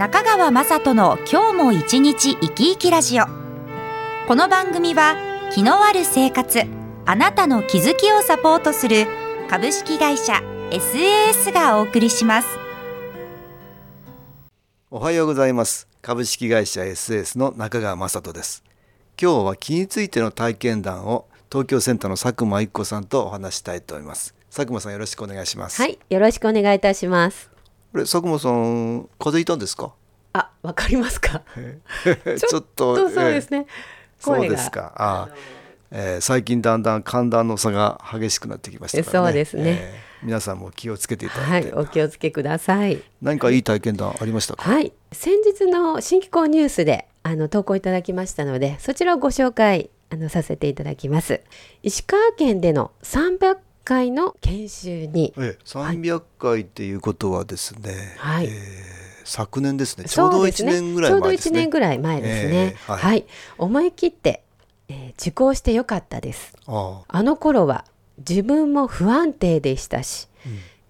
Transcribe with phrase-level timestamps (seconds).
[0.00, 3.24] 中川雅人の今日も一日生き生きラジオ。
[4.26, 5.14] この番組は
[5.52, 6.62] 気のある生活
[7.04, 9.06] あなたの気づきをサポートする
[9.50, 10.40] 株式会社
[10.70, 12.48] SAS がお送りします。
[14.90, 15.86] おはようございます。
[16.00, 18.64] 株式会社 SAS の中川雅人です。
[19.20, 24.34] 今日は気についての体験談を東京センターの佐久間一子さんとお話したいと思います。
[24.50, 25.82] 佐久間さんよろしくお願いします。
[25.82, 27.50] はい、よろしくお願いいたします。
[27.92, 29.92] これ佐久間さん風邪ひいたんですか？
[30.32, 31.42] あ、わかりますか？
[32.04, 33.66] ちょっとそうですね。
[34.18, 34.92] そうですか。
[34.96, 35.28] あ
[35.92, 39.26] えー最近だんだん寒暖の差が激しくなってきましたからね。
[39.26, 39.62] そうですね。
[39.80, 43.02] えー皆さんも気をつけていただいて、はい、お気をつけください。
[43.22, 51.40] 何かいい体験談ありましたか、はい、先日の新機構ニュースであの投稿いただきましたので、そちらをご紹介あのさせていただきます。
[51.82, 58.44] 石川県での300回の研修に、ええ、300回っていうことはですね、はい。
[58.44, 60.06] えー昨年ですね。
[60.06, 62.56] ちょうど1そうですね年ぐらいちょうど1前ですね年ぐらい前ですね。
[62.56, 63.00] ええはい。
[63.00, 63.26] はい、
[63.58, 64.42] 思い切って、
[64.88, 66.56] えー受講してよかったです。
[66.66, 67.22] ああ。
[67.22, 67.84] の頃は
[68.18, 70.28] 自分も不安定でしたし、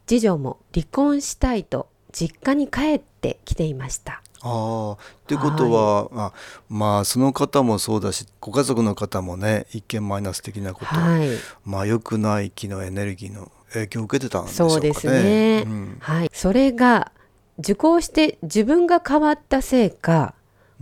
[0.06, 4.22] 次女も離婚したいと実家に帰ってきていました。
[4.42, 4.90] ああ。
[4.92, 4.96] あっ
[5.26, 6.32] てことは、あ
[6.68, 11.28] まあその方もそうだしご家族の方もね一見マイナス的なこと、はい、
[11.64, 14.80] まあ良くない気のエネルギーの影響を受けてたんでしょうかね。
[14.80, 15.64] そうですね。
[15.66, 15.96] うん。
[16.00, 17.12] はい、それが
[17.60, 20.34] 受講して自分が変わったせいか、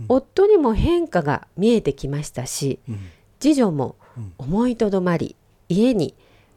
[0.07, 2.99] 夫にも変化が見えてきましたし、うん。
[3.39, 4.33] 次女もうん。
[4.37, 5.35] 思いとどまり
[5.69, 6.13] 家に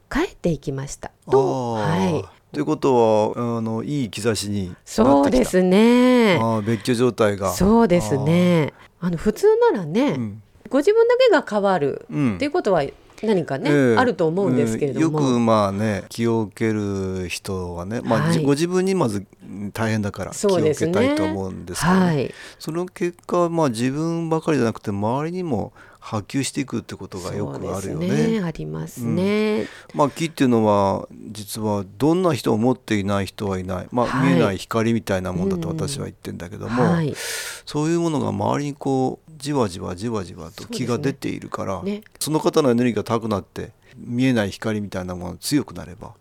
[0.09, 1.11] 帰っていきました。
[1.29, 6.37] と、はい、ということはあのいい兆しにそうですね。
[6.41, 7.51] ああ別居状態が。
[7.51, 8.73] そうですね。
[8.99, 10.43] あの普通ならね、うん。
[10.69, 12.35] ご自分だけが変わるうん。
[12.35, 12.83] っていうことは
[13.23, 13.97] 何かね、ええ。
[13.97, 18.33] あると思うんですけれども、うんよくまあね気を受ける人はね、まあはい。
[18.33, 28.41] じご自分にまずうん大変だから気を受けたいと思うんですけどね、はい、その結果まあ自分ばかりじゃなくて周りにも波及していくってことがよくあるよそうですね。
[28.41, 29.67] ありますね。
[29.93, 37.13] まあ気っていうのは実はどんな人を持っていない人はいない、まあ、はい見えない光みたいなもんだと私は言ってんだけども、はい、
[37.65, 42.01] そういうものが周りにこうじわじわじわじわと気が出ているからそ,、ね
[42.33, 46.15] の方のエネルギーが高くなって見えない光みたいなものが強くなれば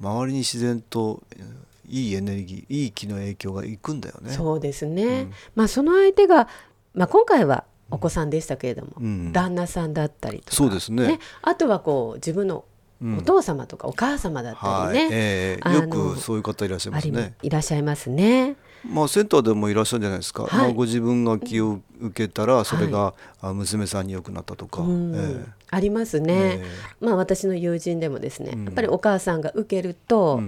[0.00, 4.32] 周りに自然とえーいいエネルギーいい気の影響がいくんだよね。
[4.32, 5.04] そうですね。
[5.04, 6.48] うんまあその相手が、
[6.94, 9.32] まあ今回はお子さんでしたけれども、うん。
[9.32, 11.18] 旦那さんだったりとか、そうですね。
[11.42, 12.64] あとはこう自分の
[13.00, 13.18] うん。
[13.18, 15.60] お父様とかお母様だったはい、りね、ええ。
[15.62, 17.34] あのよくそういう方いらっしゃいますね。
[17.42, 18.56] いらっしゃいますね。
[18.88, 20.44] まあセンターでもいらっしゃるんじゃないですか。
[20.44, 20.52] はい。
[20.52, 25.14] まあご自分が気を受けたらそれが、あ娘さんに良くなったとか、うん。
[25.14, 26.32] えありますえね。
[26.32, 26.64] え
[27.00, 28.64] まあ私の友人でもですね、うん。
[28.64, 30.40] やっぱりお母さんが受けると、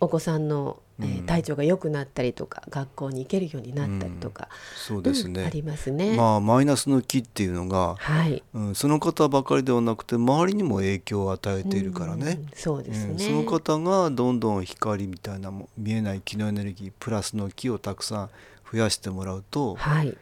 [0.00, 5.40] お子さんの、えーうん体調が良くなったりとか学校に行けるようになったりとか、そうですね。
[5.40, 6.16] うんありますね。
[6.16, 8.42] まあマイナスの気っていうのが、はい。
[8.54, 12.46] うん、その方ばかりではなくて周りにも影響を与えているからねうん。
[12.54, 13.12] そうですね。
[13.12, 18.30] うんその方がどんどん光みたいなも見えない気のエネルギープラスの気をたくさん
[18.70, 20.16] 増やしてもらうとはい。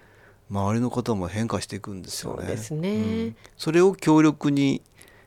[0.51, 2.39] 周りの方も変化していくんですよね。
[2.41, 4.83] そうですねんそれを強力に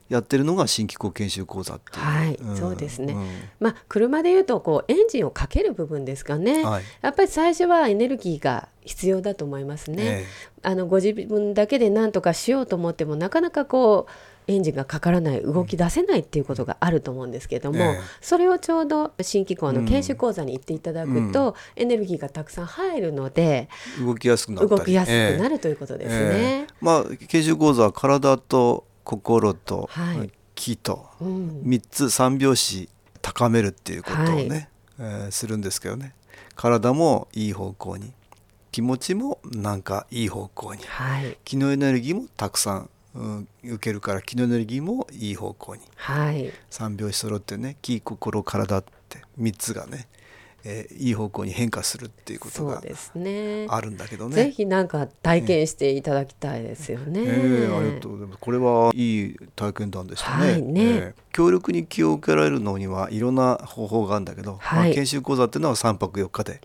[0.08, 2.04] やってるのが新機構研修講座っていう。
[2.04, 3.14] はいんそうですね。
[3.14, 3.16] ん。
[3.58, 6.62] まあ車でいうとこうエンジンをかける部分ですかね。
[6.62, 6.82] はい。
[7.00, 10.04] やっぱり最初はエネルギーが必要だと思いますね。
[10.04, 10.26] え
[10.62, 14.12] あのご自分だけで何とかしようと思ってもなかなかこう
[14.46, 18.00] エンジンがかからない動き出せないっていうことがあると思うんですけども、ええ。
[18.20, 23.68] それをちょうど新機構の研修講座に行っていただくと、エネルギーがたくさん入るので
[24.00, 24.78] え動きやすくなったり。
[24.78, 26.74] 動きやすくなる、るということですえねえ。
[26.80, 30.30] まあ研修講座は体と心とはい。
[30.54, 31.62] 気とうん。
[31.64, 32.88] 3つ三拍子
[33.22, 34.68] 高めるっていうことをね、
[34.98, 36.14] えーするんですけどね。
[36.56, 38.12] 体もいい方向に
[38.70, 41.36] 気持ちもなんかいい方向にはい。
[41.44, 45.82] 気のエネルギーもたくさん、うん、受けるから気のエネルギーもいい方向に。
[45.96, 46.52] はい。
[46.70, 50.08] 三拍子揃ってね気心体って3つがね、
[50.64, 53.66] えーいい方向に変化するっていうことがそうですね。
[53.68, 54.36] あるんだけどね。
[54.36, 57.20] ぜひなんか体験していただきたいですよね。
[57.24, 58.38] ええありがとうございます。
[58.40, 60.52] これはいい体験談でしたね。
[60.52, 66.60] はいねええ強力に気を受けられるのにはいろんな方法があるんだけど、はいまあ、研修講座っていうのは3泊4日で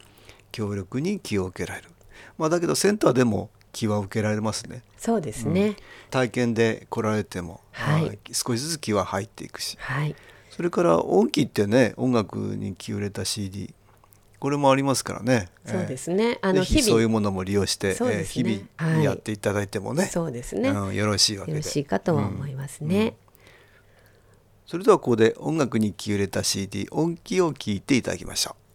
[0.51, 1.89] 強力に気を受けられる。
[2.37, 5.77] まあ、だけどセンターでも気は受けられますねそうですね、
[6.09, 10.15] 体験で来られても、はいまあ少しずつ気は入っていくしはい
[10.49, 13.73] それから音機ってね音楽に気を入れた CD
[14.39, 15.49] これもありますからね。
[15.65, 16.87] そうですね、ああの日々。
[16.87, 19.03] そういうものも利用して、ねえー日々はい。
[19.03, 21.57] やっていただいてもね、そうですね、ようん、よろしいわけで。
[21.57, 23.15] ろしいかとは思いますね、
[24.65, 28.68] それではここで音楽に気を入れた CD 音機を聴いていただきましょう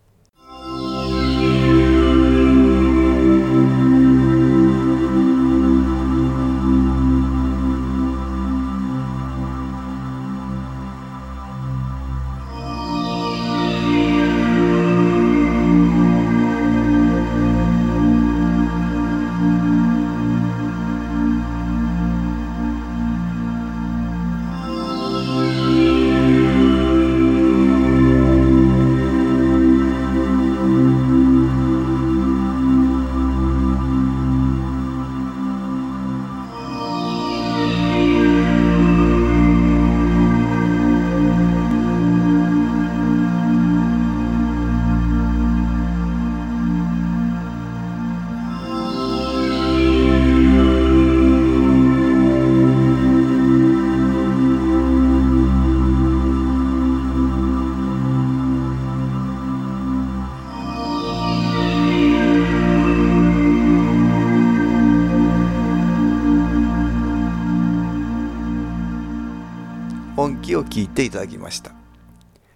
[70.16, 71.72] 音機を聴いていただきました。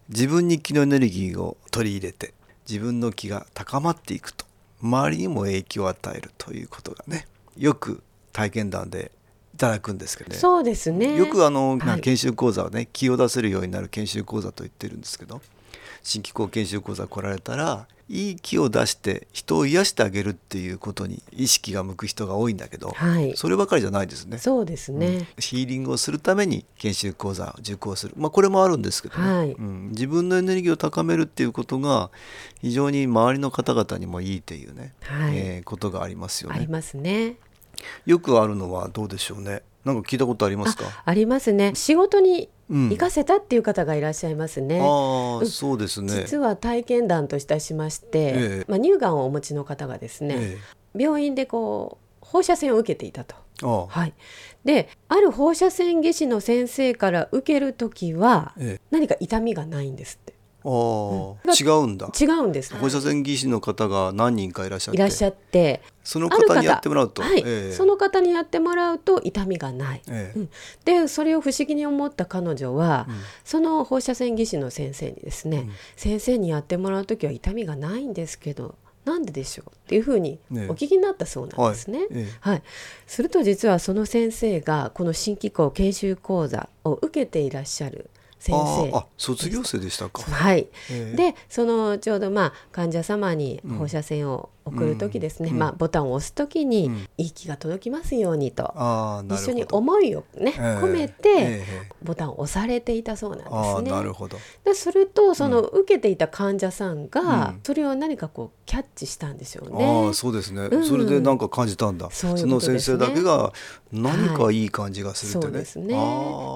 [0.08, 2.32] 自分に気のエネルギーを取り入れて
[2.69, 4.46] 自分の気が高まっていくと
[4.81, 7.26] 周りにも影響を与えるということがね
[7.56, 8.02] よく
[8.32, 9.10] 体験談で
[9.55, 10.37] いただくんですけどね。
[10.37, 11.16] そうですね。
[11.16, 12.00] よくあの、はい。
[12.00, 15.40] 研修講座をね気を出せるようになる研修講座と言ってるんですけど
[16.08, 23.37] 新機構研修講座来られたらいい気を出して人を癒してあげるっていうことに意識が向く人が多いんだけど、はい。
[23.37, 24.38] そればかりじゃないですね。
[24.38, 29.52] そうですね、ヒーリングをするために研修講座を受講する、まあ、これもあるんですけどね、はい。
[29.52, 32.10] うん、自分のエネルギーを高めるっていうことが
[32.62, 35.37] 非常に周りの方々にもいいっていうね、はい。
[35.37, 36.56] えーことがありますよね。
[36.56, 37.37] ありますね
[38.07, 39.63] よくあるのはどうでしょうね。
[39.85, 40.85] なんか聞いたことありますか？
[41.05, 41.73] ありますね。
[41.75, 42.89] 仕事にうん。
[42.91, 46.13] 生かせたっていう方がいらっしゃいますね、ああ、そうですね。
[46.13, 48.65] 実は体験談といたしまして、ええ。
[48.69, 50.59] まあ、乳がんをお持ちの方がですね、え
[50.95, 53.37] 病院でこう放射線を受けていたと。
[53.63, 54.13] えああ、はい、
[54.67, 58.81] である放射線技師の先生から受ける時はええ。
[58.91, 62.10] 何か痛みがないんですってああ、違うんだ。
[62.20, 62.75] 違うんです。
[62.75, 65.82] 放射線技師の方が何人かいらっしゃって、いらっしゃって。
[66.02, 67.43] その方にやってもらうと、はい。
[67.46, 67.72] ええ。
[67.72, 70.38] その方にやってもらうと痛みがない、ええ。
[70.38, 70.49] うん。
[70.84, 73.14] でそれを不思議に思った彼女は、うん。
[73.44, 75.72] その放射線技師の先生にですね、うん。
[75.96, 78.75] 先生にやってもらう時は痛みがないんですけど
[79.05, 81.99] なんででしょうっていうふうにねお聞きになったそうなんですね。
[81.99, 82.08] はい。
[82.10, 82.26] ええ。
[82.40, 82.62] はい、
[83.06, 88.96] すると実はその先生がこの新機構研修講座を受けていらっしゃる先生。
[88.96, 90.23] あ卒業生でしたか。
[90.23, 91.17] はい、ええ。
[91.17, 95.59] でそのちょうどまあ患者様に放射線を送る時ですね、うん。
[95.59, 96.97] まあ、ボタンを押す時に、うん。
[97.17, 98.75] いい気が届きますようにと。
[99.31, 100.85] 一緒に思いをね、ええ。
[100.85, 101.65] 込めて、ええ。
[102.03, 103.44] ボタンを押されていたそうなんで
[103.76, 103.91] すね。
[103.91, 104.37] なるほど。
[104.65, 107.61] でするとその受けていた患者さんが、うん。
[107.65, 110.05] それを何かこうキャッチしたんでしょうね。
[110.06, 110.85] ああ、そうですね、うん。
[110.85, 112.10] それでなんか感じたんだ。
[112.10, 113.55] その先生だけが
[113.91, 114.58] 何かい。
[114.58, 115.43] い感じがするってね。
[115.44, 115.94] そうですね。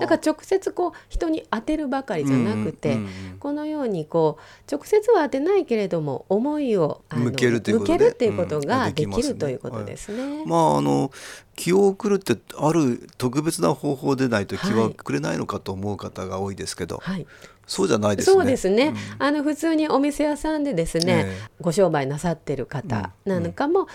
[0.01, 2.99] だから直接こう人に当てるばかりじゃなくて、
[3.39, 10.45] このようにこう直接は当てないけれども思いを向けるということるっていうことうんができるということですね。
[10.47, 11.11] まああの
[11.55, 17.27] 気を送るってある特別な方法でないと気ははいくれないのかと思う方が多いですけど、はい、
[17.67, 18.35] そうじゃないですね。
[18.35, 18.97] そうですね、うん。
[19.19, 21.51] あの普通にお店屋さんでですね、ええ。
[21.61, 23.87] ご商売なさってる方なんかも、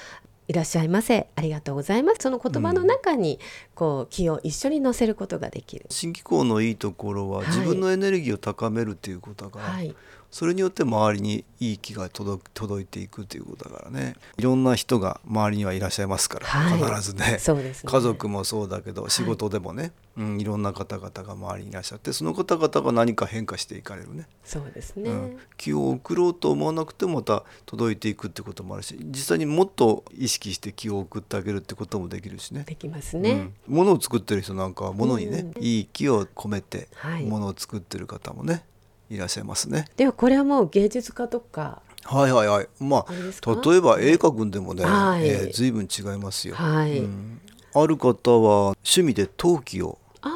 [0.48, 1.28] いらっしゃいませ。
[1.36, 2.20] ありがとうございます。
[2.22, 3.40] その言葉の中に
[3.76, 7.48] こう気を一緒に乗せることができる、新機構のいいところははい。
[7.48, 9.96] 自分のエネルギーを高めるっていうことだから、はい
[10.32, 14.16] それによって周りにいい気が届く届いていくということだからね。
[14.38, 16.80] いろんな人が周りにはいらっしゃいますから、はい。
[16.80, 17.40] 必ずねね。
[17.86, 24.28] 家族もそうだけど仕事でもね、いうん、いろんな方々が周りにいらっしゃってその方々が何か変化していかれるね。
[24.44, 32.64] そうですね、うん、気を送ろうと思わなくてもまた届いていくってこともあるし実際にもっと意識して気を送ってあげるってこともできるしね。
[32.66, 35.64] できますね、うん、物を作ってる人なんかは物にね、うん。
[35.64, 37.24] いい気を込めてはい。
[37.26, 38.64] 物を作ってる方もね
[39.10, 39.86] いらっしゃいますね。
[39.98, 42.68] ではこれはもう芸術家とかはいはいはい。
[42.80, 45.28] まあ例えば絵描くんでもね、はい。
[45.28, 46.56] えー、随分違いますよ。
[46.56, 47.42] はい、うん。
[47.74, 50.30] ある方は趣味で陶器を、あ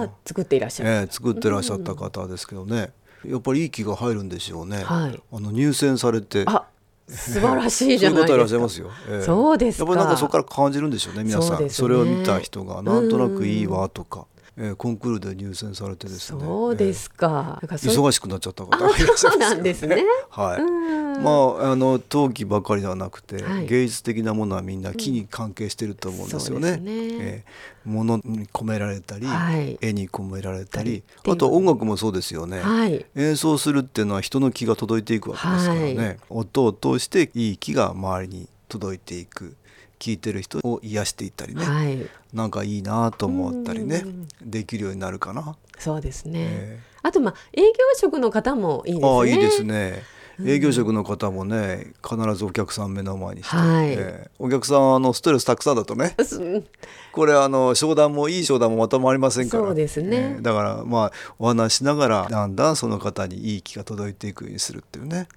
[0.00, 0.10] あ、うん。
[0.24, 2.90] 作っていらっしゃる、えー作ってらっしゃった方ですけどね、
[3.24, 4.82] やっぱりいい気が入るんでしょうね。
[4.82, 5.22] はい。
[5.32, 6.44] あの入選されて。
[6.46, 6.66] あ
[7.08, 8.46] 素晴らしいじゃないですか。
[8.48, 8.90] しゃいますよ。
[9.08, 9.90] ええそうですか。
[9.90, 11.70] やっぱりなんかそこから感じるんでしょうね皆さん。
[11.70, 11.94] そ,、ね。
[11.94, 14.26] れを見た人がなんとなくいいわとか、
[14.62, 16.40] えーコンクールで入選されてですね。
[16.44, 18.76] そうですか、えー忙しくなっちゃった方
[19.16, 20.04] そうなんですね。
[20.28, 21.22] はい、うん。
[21.22, 23.66] まああの陶器ばかりではなくて、はい。
[23.66, 26.74] 芸術的なものはみんな木に関係してると思うんですよね。
[26.74, 26.92] そうですね。
[27.20, 29.78] えー物に込められたり、はい。
[29.80, 32.60] 絵に込められたりあと音楽もそうですよね。
[32.60, 33.06] はい。
[33.16, 36.16] 演奏するっていうのは人の気が届いていくわけですからね、はい。
[36.28, 39.56] 音を通していい気が周りに届いていく
[40.00, 41.98] 聴いてる人を癒していったりね、はい。
[42.32, 45.56] なんかいいなと思ったりねうんできるようになるかな。
[45.78, 49.08] そうですね、えあとまあ営業職の方もいいですね。
[49.08, 50.02] ああいいですね。
[50.38, 50.48] うん。
[50.48, 53.92] 営業職の方もね必ずお客さん目の前にして、はい。
[53.92, 56.14] えーお客さんあのストレスたくさんだとね。
[56.24, 56.62] す
[57.12, 59.64] これあの商談もいい商談もまとまりませんから。
[59.64, 60.36] そうですね。
[60.36, 65.28] えーだからまあお話ししながらだんだんその方にいい気が届いていくようにするっていうね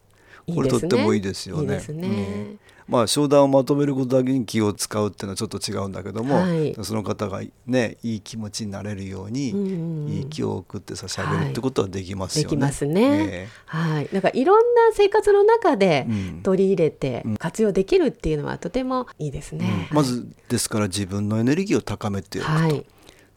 [0.53, 1.61] これとってもいいですよね。
[1.61, 2.07] いいですね。
[2.07, 2.59] うん。
[2.85, 6.75] まあ商談をまとめることだけに気を使うっていうのはちょっと違うんだけども、はい。
[6.83, 9.67] その方がねいい気持ちになれるように、うん
[10.07, 12.49] うんいい気を送って差し上げるってことはできますよね。
[12.49, 13.27] できますね。
[13.31, 14.09] えはい。
[14.11, 16.41] なんかいろんな生活の中でうん。
[16.43, 19.95] 取り入れてうん活用できるっていうのはとてもいいですね、うん。
[19.95, 22.85] まずですから自分のエネルギーを高めておくと、はい、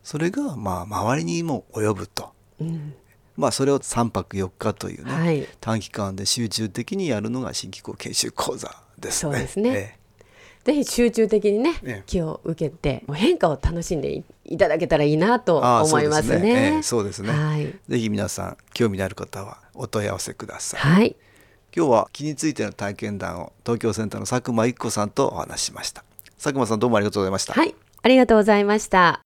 [0.02, 2.30] それがまあ周りにも及ぶと。
[2.60, 2.94] うん
[3.36, 9.32] まあそれを3泊4日というね、はい短期間で集中的にやるのが新機構研修講座ですね。
[9.32, 9.70] そうですね
[10.02, 10.06] え
[10.66, 16.42] ぜひ集中的にね、ええ気を受けて変化を楽しんでいいただけたらいいなと思いますね。
[16.42, 20.80] そうですねええそうですねはい、ぜひ皆さん興味のある方はお問い合わせください。
[20.80, 21.16] はい、
[21.74, 26.02] 今日は気についての体験談を東京センターの佐久間一子さんとお話ししました。
[26.36, 27.52] 佐久間さんどうもありがとうございました。
[27.52, 29.25] はい、ありがとうございました。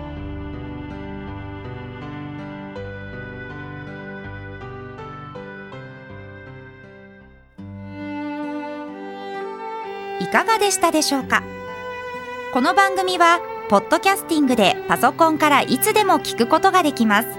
[10.21, 11.41] いかがでしたでしょうか？
[12.53, 13.39] この番組は
[13.69, 17.38] ポッドキャスティングでパソコンからいつでも聞くことができます。